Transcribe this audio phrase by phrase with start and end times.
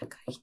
[0.00, 0.42] 高い